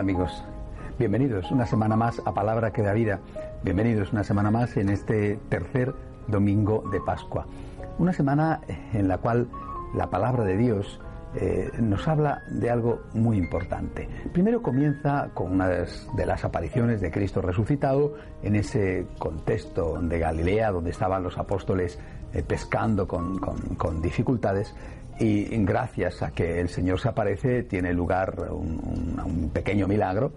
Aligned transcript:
Amigos, 0.00 0.42
bienvenidos 0.98 1.50
una 1.50 1.66
semana 1.66 1.94
más 1.94 2.22
a 2.24 2.32
Palabra 2.32 2.72
que 2.72 2.80
da 2.80 2.94
vida, 2.94 3.20
bienvenidos 3.62 4.14
una 4.14 4.24
semana 4.24 4.50
más 4.50 4.78
en 4.78 4.88
este 4.88 5.38
tercer 5.50 5.94
domingo 6.26 6.82
de 6.90 7.02
Pascua, 7.02 7.44
una 7.98 8.14
semana 8.14 8.62
en 8.94 9.08
la 9.08 9.18
cual 9.18 9.48
la 9.92 10.08
palabra 10.08 10.44
de 10.44 10.56
Dios 10.56 11.02
eh, 11.34 11.70
nos 11.80 12.08
habla 12.08 12.42
de 12.48 12.70
algo 12.70 13.02
muy 13.14 13.36
importante. 13.36 14.08
Primero 14.32 14.62
comienza 14.62 15.30
con 15.32 15.52
una 15.52 15.68
de 15.68 16.26
las 16.26 16.44
apariciones 16.44 17.00
de 17.00 17.10
Cristo 17.10 17.40
resucitado 17.40 18.14
en 18.42 18.56
ese 18.56 19.06
contexto 19.18 20.00
de 20.00 20.18
Galilea 20.18 20.72
donde 20.72 20.90
estaban 20.90 21.22
los 21.22 21.38
apóstoles 21.38 21.98
eh, 22.32 22.42
pescando 22.42 23.06
con, 23.06 23.38
con, 23.38 24.02
dificultades 24.02 24.74
y 25.18 25.44
gracias 25.64 26.22
a 26.22 26.30
que 26.30 26.60
el 26.60 26.68
Señor 26.68 26.98
se 26.98 27.08
aparece 27.08 27.62
tiene 27.64 27.92
lugar 27.92 28.48
un 28.50 29.50
pequeño 29.52 29.86
milagro, 29.86 30.32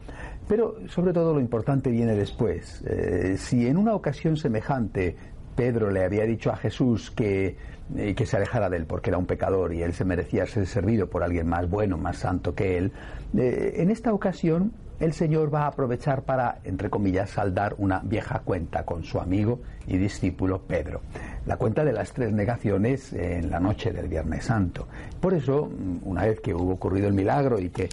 pero 0.48 0.76
sobre 0.90 1.14
todo 1.14 1.34
lo 1.34 1.40
importante 1.40 1.90
viene 1.90 2.16
después. 2.16 2.84
Eh, 2.86 3.36
si 3.38 3.68
en 3.68 3.78
una 3.78 3.96
ocasión 3.96 4.36
semejante 4.36 5.16
Pedro 5.56 5.92
le 5.92 6.04
había 6.04 6.26
dicho 6.26 6.52
a 6.52 6.58
Jesús 6.58 7.12
que, 7.12 7.58
eh, 7.96 8.16
que 8.16 8.26
se 8.26 8.38
alejara 8.38 8.70
de 8.70 8.78
él 8.78 8.86
porque 8.86 9.10
era 9.10 9.18
un 9.18 9.26
pecador 9.26 9.74
y 9.74 9.84
él 9.84 9.94
se 9.94 10.06
merecía 10.06 10.46
ser 10.46 10.68
servido 10.68 11.08
por 11.08 11.24
alguien 11.24 11.48
más 11.48 11.70
bueno, 11.70 11.98
más 11.98 12.18
santo 12.18 12.56
que 12.56 12.78
él, 12.78 12.92
eh, 13.38 13.76
en 13.78 13.90
esta 13.90 14.14
ocasión 14.14 14.74
el 15.00 15.14
Señor 15.14 15.54
va 15.54 15.64
a 15.64 15.68
aprovechar 15.68 16.22
para, 16.22 16.60
entre 16.64 16.90
comillas, 16.90 17.32
saldar 17.32 17.76
una 17.78 18.00
vieja 18.00 18.40
cuenta 18.40 18.86
con 18.86 19.04
su 19.04 19.20
amigo 19.20 19.60
y 19.88 19.98
discípulo 19.98 20.62
Pedro. 20.62 21.02
La 21.46 21.58
cuenta 21.58 21.84
de 21.84 21.92
las 21.92 22.14
tres 22.14 22.32
negaciones 22.32 23.12
en 23.12 23.50
la 23.50 23.60
noche 23.60 23.92
del 23.92 24.08
Viernes 24.08 24.46
Santo. 24.46 24.88
Por 25.20 25.34
eso, 25.34 25.70
una 26.04 26.24
vez 26.24 26.40
que 26.40 26.54
hubo 26.54 26.74
ocurrido 26.74 27.08
el 27.08 27.14
milagro 27.14 27.60
y 27.60 27.70
que, 27.70 27.90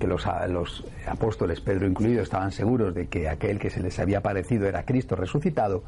que 0.00 0.06
los, 0.06 0.26
los, 0.48 0.84
apóstoles, 1.06 1.60
Pedro 1.60 1.86
incluido, 1.86 2.22
estaban 2.22 2.50
seguros 2.50 2.94
de 2.94 3.06
que 3.06 3.28
aquel 3.28 3.58
que 3.58 3.70
se 3.70 3.80
les 3.80 3.98
había 3.98 4.20
parecido 4.20 4.66
era 4.66 4.84
Cristo 4.84 5.14
resucitado, 5.14 5.84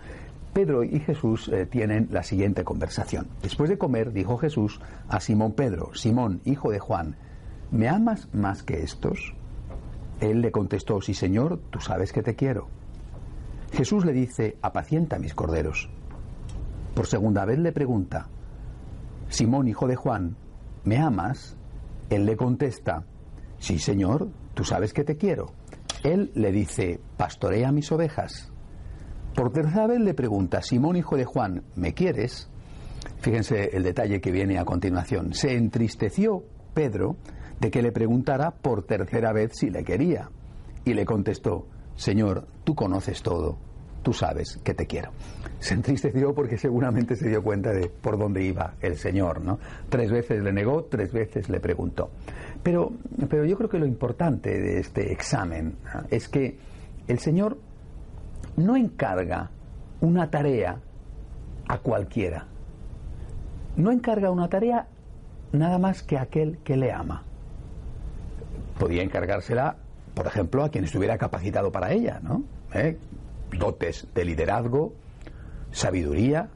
Pedro 0.53 0.83
y 0.83 1.01
Jesús 1.01 1.49
eh, 1.49 1.67
tienen 1.67 2.09
la 2.11 2.23
siguiente 2.23 2.65
conversación. 2.65 3.29
Después 3.43 3.71
de 3.71 3.79
comer, 3.79 4.13
dijo 4.13 4.37
Jesús 4.37 4.81
a 5.09 5.21
Simón 5.21 5.53
Pedro, 5.53 5.95
Simón, 5.95 6.41
hijo 6.45 6.71
de 6.71 6.81
Juan, 6.81 7.17
¿me 7.71 7.89
amas 7.89 8.29
más 8.33 8.63
que 8.63 8.83
estos? 8.83 9.35
Él 10.21 10.41
le 10.41 10.51
contestó, 10.51 11.01
sí 11.01 11.15
Señor, 11.15 11.61
tú 11.71 11.81
sabes 11.81 12.13
que 12.13 12.23
te 12.23 12.35
quiero. 12.35 12.69
Jesús 13.73 14.05
le 14.05 14.13
dice, 14.13 14.57
apacienta 14.61 15.19
mis 15.19 15.35
corderos. 15.35 15.89
Por 16.95 17.07
segunda 17.07 17.45
vez 17.45 17.59
le 17.59 17.73
pregunta, 17.73 18.29
Simón, 19.29 19.69
hijo 19.69 19.87
de 19.87 19.97
Juan, 19.97 20.37
¿me 20.85 20.99
amas? 20.99 21.57
Él 22.11 22.27
le 22.27 22.37
contesta, 22.37 23.05
sí 23.59 23.79
Señor, 23.79 24.29
tú 24.55 24.65
sabes 24.65 24.93
que 24.93 25.05
te 25.05 25.17
quiero. 25.17 25.53
Él 26.03 26.33
le 26.35 26.51
dice, 26.51 27.01
pastorea 27.17 27.71
mis 27.71 27.93
ovejas. 27.93 28.51
Por 29.41 29.53
tercera 29.55 29.87
vez 29.87 30.01
le 30.01 30.13
pregunta, 30.13 30.61
Simón, 30.61 30.97
hijo 30.97 31.17
de 31.17 31.25
Juan, 31.25 31.63
¿me 31.75 31.95
quieres? 31.95 32.51
Fíjense 33.21 33.75
el 33.75 33.85
detalle 33.85 34.21
que 34.21 34.31
viene 34.31 34.59
a 34.59 34.67
continuación. 34.67 35.33
Se 35.33 35.57
entristeció 35.57 36.45
Pedro 36.75 37.17
de 37.59 37.71
que 37.71 37.81
le 37.81 37.91
preguntara 37.91 38.51
por 38.51 38.85
tercera 38.85 39.33
vez 39.33 39.53
si 39.55 39.71
le 39.71 39.83
quería. 39.83 40.29
Y 40.85 40.93
le 40.93 41.07
contestó, 41.07 41.67
Señor, 41.97 42.49
tú 42.65 42.75
conoces 42.75 43.23
todo, 43.23 43.57
tú 44.03 44.13
sabes 44.13 44.61
que 44.63 44.75
te 44.75 44.87
quiero. 44.87 45.13
Se 45.59 45.73
entristeció 45.73 46.35
porque 46.35 46.59
seguramente 46.59 47.17
se 47.17 47.31
dio 47.31 47.43
cuenta 47.43 47.73
de 47.73 47.89
por 47.89 48.19
dónde 48.19 48.45
iba 48.45 48.75
el 48.83 48.97
Señor, 48.99 49.43
¿no? 49.43 49.59
Tres 49.89 50.11
veces 50.11 50.43
le 50.43 50.53
negó, 50.53 50.85
tres 50.85 51.15
veces 51.15 51.49
le 51.49 51.61
preguntó. 51.61 52.11
Pero, 52.63 52.93
pero 53.31 53.47
yo 53.47 53.57
creo 53.57 53.71
que 53.71 53.79
lo 53.79 53.87
importante 53.87 54.51
de 54.51 54.81
este 54.81 55.11
examen 55.11 55.77
es 56.11 56.29
que 56.29 56.59
el 57.09 57.19
Señor 57.21 57.57
no 58.65 58.77
encarga 58.77 59.51
una 60.01 60.31
tarea 60.31 60.79
a 61.69 61.79
cualquiera. 61.79 62.47
No 63.77 63.91
encarga 63.93 64.31
una 64.31 64.49
tarea 64.49 64.87
nada 65.53 65.79
más 65.79 66.03
que 66.03 66.19
a 66.19 66.23
aquel 66.23 66.59
que 66.59 66.77
le 66.77 66.93
ama. 66.93 67.23
Podía 68.79 69.03
encargársela, 69.03 69.77
por 70.15 70.27
ejemplo, 70.27 70.65
a 70.65 70.71
quien 70.71 70.85
estuviera 70.85 71.19
capacitado 71.19 71.71
para 71.71 71.93
ella, 71.93 72.21
¿no? 72.23 72.43
¿Eh? 72.75 72.99
Dotes 73.59 74.07
de 74.15 74.25
liderazgo, 74.25 74.93
sabiduría. 75.71 76.49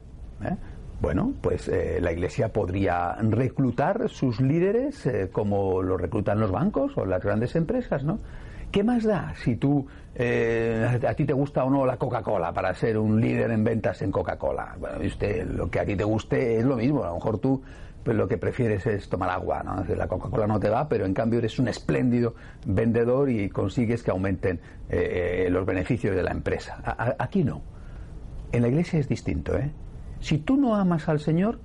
¿eh? 0.43 0.55
Bueno, 1.01 1.33
pues 1.41 1.67
eh, 1.67 1.99
la 2.01 2.11
Iglesia 2.11 2.49
podría 2.49 3.15
reclutar 3.15 4.09
sus 4.09 4.39
líderes 4.39 5.07
como 5.31 5.81
lo 5.81 5.97
reclutan 5.97 6.39
los 6.39 6.51
bancos 6.51 6.97
o 6.97 7.05
las 7.05 7.21
grandes 7.21 7.55
empresas, 7.55 8.03
¿no? 8.03 8.19
¿Qué 8.71 8.83
más 8.83 9.03
da 9.03 9.33
si 9.43 9.55
tú, 9.55 9.85
eh, 10.13 10.99
a 11.07 11.13
ti 11.13 11.25
te 11.25 11.33
gusta 11.33 11.63
o 11.63 11.69
no 11.69 11.85
la 11.85 11.97
Coca-Cola 11.97 12.51
para 12.53 12.73
ser 12.73 12.97
un 12.97 13.19
líder 13.21 13.51
en 13.51 13.63
ventas 13.63 14.01
en 14.01 14.11
Coca-Cola? 14.11 14.75
Bueno, 14.79 15.05
usted, 15.05 15.47
lo 15.47 15.69
que 15.69 15.79
a 15.79 15.85
ti 15.85 15.95
te 15.95 16.03
guste 16.03 16.57
es 16.59 16.65
lo 16.65 16.75
mismo. 16.75 17.03
A 17.03 17.07
lo 17.07 17.15
mejor 17.15 17.39
tú 17.39 17.61
pues 18.05 18.15
lo 18.15 18.27
que 18.27 18.37
prefieres 18.37 18.85
es 18.85 19.09
tomar 19.09 19.31
agua, 19.31 19.63
¿no? 19.63 19.83
La 19.95 20.07
Coca-Cola 20.07 20.45
no 20.45 20.59
te 20.59 20.69
va, 20.69 20.87
pero 20.87 21.07
en 21.07 21.13
cambio 21.15 21.39
eres 21.39 21.57
un 21.57 21.67
espléndido 21.67 22.35
vendedor 22.67 23.31
y 23.31 23.49
consigues 23.49 24.03
que 24.03 24.11
aumenten 24.11 24.59
eh, 24.89 25.47
los 25.49 25.65
beneficios 25.65 26.15
de 26.15 26.21
la 26.21 26.29
empresa. 26.29 26.77
Aquí 27.17 27.43
no. 27.43 27.63
En 28.51 28.61
la 28.61 28.67
iglesia 28.67 28.99
es 28.99 29.09
distinto, 29.09 29.57
¿eh? 29.57 29.71
Si 30.19 30.37
tú 30.37 30.55
no 30.55 30.75
amas 30.75 31.09
al 31.09 31.19
Señor, 31.19 31.59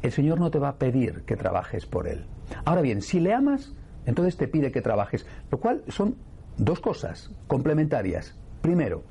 el 0.00 0.12
Señor 0.12 0.40
no 0.40 0.50
te 0.50 0.58
va 0.58 0.70
a 0.70 0.76
pedir 0.76 1.24
que 1.26 1.36
trabajes 1.36 1.84
por 1.84 2.08
Él. 2.08 2.24
Ahora 2.64 2.80
bien, 2.80 3.02
si 3.02 3.20
le 3.20 3.34
amas, 3.34 3.74
entonces 4.06 4.38
te 4.38 4.48
pide 4.48 4.72
que 4.72 4.80
trabajes, 4.80 5.26
lo 5.50 5.60
cual 5.60 5.84
son 5.88 6.16
dos 6.56 6.80
cosas 6.80 7.30
complementarias. 7.46 8.34
Primero, 8.60 9.02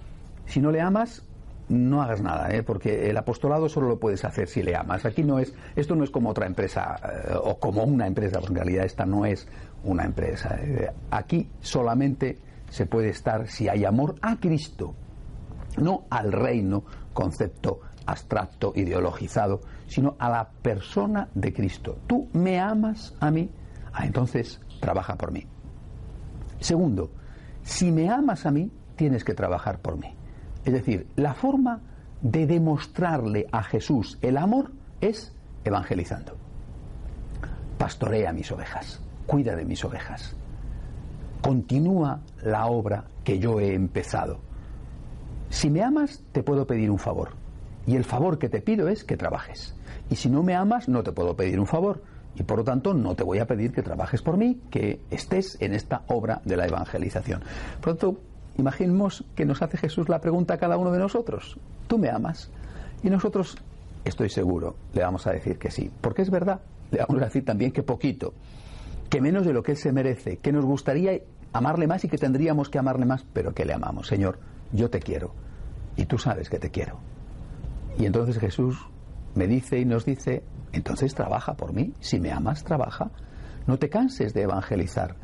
si 0.46 0.60
no 0.62 0.72
le 0.72 0.82
amas, 0.82 1.24
no 1.70 2.02
hagas 2.02 2.22
nada, 2.22 2.50
¿eh? 2.54 2.64
porque 2.64 3.10
el 3.10 3.18
apostolado 3.18 3.70
solo 3.70 3.88
lo 3.88 4.00
puedes 4.00 4.26
hacer 4.26 4.48
si 4.48 4.62
le 4.62 4.76
amas. 4.76 5.06
Aquí 5.06 5.24
no 5.24 5.40
es, 5.40 5.54
esto 5.76 5.96
no 5.96 6.04
es 6.04 6.10
como 6.10 6.30
otra 6.30 6.46
empresa 6.46 7.00
eh, 7.04 7.34
o 7.42 7.58
como 7.60 7.84
una 7.84 8.08
empresa, 8.08 8.40
porque 8.40 8.54
en 8.54 8.66
realidad 8.66 8.86
esta 8.86 9.06
no 9.06 9.26
es 9.26 9.48
una 9.84 10.04
empresa. 10.04 10.60
¿eh? 10.62 10.92
Aquí 11.12 11.50
solamente 11.62 12.40
se 12.70 12.86
puede 12.86 13.10
estar 13.10 13.48
si 13.48 13.70
hay 13.70 13.86
amor 13.86 14.16
a 14.22 14.38
Cristo, 14.38 14.96
no 15.78 16.06
al 16.10 16.32
reino, 16.32 16.84
concepto 17.14 17.80
abstracto, 18.06 18.74
ideologizado, 18.76 19.62
sino 19.88 20.16
a 20.20 20.30
la 20.30 20.50
persona 20.50 21.30
de 21.34 21.54
Cristo. 21.54 21.98
Tú 22.08 22.30
me 22.34 22.60
amas 22.60 23.16
a 23.20 23.32
mí, 23.32 23.50
ah, 23.94 24.06
entonces 24.06 24.60
trabaja 24.80 25.16
por 25.16 25.32
mí. 25.32 25.46
Segundo, 26.60 27.12
si 27.64 27.92
me 27.92 28.10
amas 28.10 28.46
a 28.46 28.52
mí, 28.52 28.72
tienes 28.96 29.24
que 29.24 29.34
trabajar 29.34 29.80
por 29.80 29.98
mí. 29.98 30.14
Es 30.66 30.74
decir, 30.74 31.08
la 31.16 31.34
forma 31.34 31.82
de 32.22 32.46
demostrarle 32.46 33.48
a 33.52 33.64
Jesús 33.64 34.18
el 34.22 34.38
amor 34.38 34.72
es 35.02 35.34
evangelizando. 35.64 36.38
Pastorea 37.78 38.32
mis 38.32 38.52
ovejas, 38.52 39.02
cuida 39.26 39.56
de 39.56 39.66
mis 39.66 39.84
ovejas. 39.84 40.36
Continúa 41.42 42.20
la 42.44 42.68
obra 42.68 43.06
que 43.24 43.40
yo 43.40 43.60
he 43.60 43.74
empezado. 43.74 44.40
Si 45.50 45.70
me 45.70 45.84
amas, 45.84 46.24
te 46.32 46.44
puedo 46.44 46.68
pedir 46.68 46.92
un 46.92 47.00
favor. 47.00 47.32
Y 47.88 47.96
el 47.96 48.04
favor 48.04 48.38
que 48.38 48.50
te 48.50 48.62
pido 48.62 48.88
es 48.88 49.04
que 49.04 49.18
trabajes. 49.18 49.76
Y 50.10 50.16
si 50.16 50.30
no 50.30 50.44
me 50.44 50.56
amas, 50.56 50.88
no 50.88 51.02
te 51.02 51.12
puedo 51.12 51.36
pedir 51.36 51.60
un 51.60 51.66
favor. 51.66 52.04
Y 52.36 52.44
por 52.44 52.60
lo 52.60 52.64
tanto 52.64 52.94
no 52.94 53.16
te 53.16 53.24
voy 53.24 53.40
a 53.40 53.46
pedir 53.46 53.72
que 53.72 53.82
trabajes 53.82 54.22
por 54.22 54.38
mí, 54.38 54.60
que 54.70 55.00
estés 55.10 55.58
en 55.62 55.74
esta 55.74 56.04
obra 56.08 56.42
de 56.46 56.58
la 56.58 56.66
evangelización. 56.66 57.42
Por 57.80 57.88
lo 57.88 57.96
tanto, 57.96 58.22
imaginemos 58.58 59.24
que 59.36 59.46
nos 59.46 59.62
hace 59.62 59.78
Jesús 59.78 60.10
la 60.10 60.20
pregunta 60.20 60.56
a 60.56 60.58
cada 60.58 60.78
uno 60.78 60.92
de 60.92 61.00
nosotros, 61.00 61.58
¿tú 61.88 61.98
me 61.98 62.10
amas? 62.10 62.50
Y 63.04 63.10
nosotros, 63.10 63.58
estoy 64.06 64.30
seguro, 64.30 64.76
le 64.94 65.02
vamos 65.02 65.28
a 65.28 65.32
decir 65.32 65.58
que 65.58 65.72
sí, 65.72 65.92
porque 66.02 66.22
es 66.22 66.30
verdad, 66.30 66.62
le 66.92 67.00
vamos 67.00 67.22
a 67.22 67.26
decir 67.26 67.46
también 67.46 67.72
que 67.72 67.84
poquito, 67.84 68.34
que 69.10 69.22
menos 69.22 69.46
de 69.46 69.54
lo 69.54 69.64
que 69.64 69.72
Él 69.72 69.78
se 69.78 69.92
merece, 69.92 70.38
que 70.38 70.52
nos 70.52 70.66
gustaría 70.66 71.20
amarle 71.54 71.88
más 71.88 72.04
y 72.06 72.08
que 72.08 72.18
tendríamos 72.18 72.70
que 72.70 72.80
amarle 72.80 73.06
más, 73.06 73.26
pero 73.34 73.54
que 73.54 73.66
le 73.66 73.74
amamos. 73.74 74.08
Señor, 74.08 74.40
yo 74.72 74.90
te 74.90 75.00
quiero 75.00 75.34
y 75.98 76.06
tú 76.06 76.18
sabes 76.18 76.50
que 76.50 76.60
te 76.60 76.70
quiero. 76.70 76.98
Y 77.98 78.06
entonces 78.06 78.38
Jesús 78.38 78.78
me 79.36 79.48
dice 79.48 79.80
y 79.80 79.86
nos 79.86 80.06
dice, 80.06 80.44
entonces 80.72 81.14
trabaja 81.14 81.56
por 81.56 81.74
mí, 81.74 81.94
si 82.00 82.20
me 82.20 82.32
amas, 82.32 82.64
trabaja. 82.64 83.12
No 83.68 83.78
te 83.78 83.90
canses 83.90 84.34
de 84.34 84.44
evangelizar. 84.44 85.16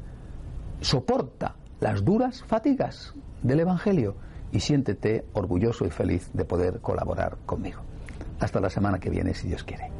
Soporta 0.81 1.55
las 1.79 2.03
duras 2.03 2.43
fatigas 2.43 3.13
del 3.41 3.61
Evangelio 3.61 4.15
y 4.51 4.59
siéntete 4.59 5.25
orgulloso 5.33 5.85
y 5.85 5.89
feliz 5.89 6.29
de 6.33 6.45
poder 6.45 6.79
colaborar 6.79 7.37
conmigo. 7.45 7.81
Hasta 8.39 8.59
la 8.59 8.69
semana 8.69 8.99
que 8.99 9.09
viene, 9.09 9.33
si 9.33 9.47
Dios 9.47 9.63
quiere. 9.63 9.96